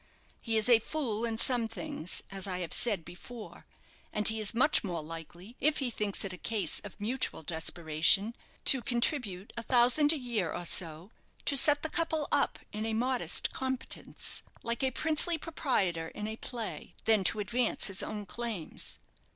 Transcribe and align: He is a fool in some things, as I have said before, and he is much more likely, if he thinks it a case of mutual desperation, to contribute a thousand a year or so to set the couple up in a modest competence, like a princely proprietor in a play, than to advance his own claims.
He 0.41 0.57
is 0.57 0.67
a 0.67 0.79
fool 0.79 1.25
in 1.25 1.37
some 1.37 1.67
things, 1.67 2.23
as 2.31 2.47
I 2.47 2.57
have 2.61 2.73
said 2.73 3.05
before, 3.05 3.67
and 4.11 4.27
he 4.29 4.39
is 4.39 4.51
much 4.51 4.83
more 4.83 5.03
likely, 5.03 5.55
if 5.59 5.77
he 5.77 5.91
thinks 5.91 6.25
it 6.25 6.33
a 6.33 6.39
case 6.39 6.79
of 6.79 6.99
mutual 6.99 7.43
desperation, 7.43 8.35
to 8.65 8.81
contribute 8.81 9.53
a 9.55 9.61
thousand 9.61 10.11
a 10.11 10.17
year 10.17 10.51
or 10.53 10.65
so 10.65 11.11
to 11.45 11.55
set 11.55 11.83
the 11.83 11.87
couple 11.89 12.27
up 12.31 12.57
in 12.73 12.83
a 12.87 12.95
modest 12.95 13.53
competence, 13.53 14.41
like 14.63 14.81
a 14.81 14.89
princely 14.89 15.37
proprietor 15.37 16.07
in 16.07 16.27
a 16.27 16.35
play, 16.35 16.95
than 17.05 17.23
to 17.25 17.39
advance 17.39 17.85
his 17.85 18.01
own 18.01 18.25
claims. 18.25 18.97